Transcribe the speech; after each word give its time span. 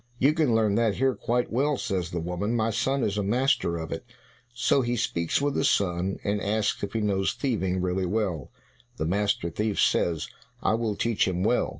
"You 0.17 0.33
can 0.33 0.55
learn 0.55 0.73
that 0.77 0.95
here 0.95 1.13
quite 1.13 1.51
well," 1.53 1.77
says 1.77 2.09
the 2.09 2.19
woman, 2.19 2.55
"my 2.55 2.71
son 2.71 3.03
is 3.03 3.19
a 3.19 3.23
master 3.23 3.77
of 3.77 3.91
it." 3.91 4.03
So 4.51 4.81
he 4.81 4.95
speaks 4.95 5.39
with 5.39 5.53
the 5.53 5.63
son, 5.63 6.17
and 6.23 6.41
asks 6.41 6.81
if 6.81 6.93
he 6.93 7.01
knows 7.01 7.33
thieving 7.33 7.79
really 7.81 8.07
well? 8.07 8.49
The 8.97 9.05
master 9.05 9.51
thief 9.51 9.79
says, 9.79 10.27
"I 10.63 10.73
will 10.73 10.95
teach 10.95 11.27
him 11.27 11.43
well. 11.43 11.69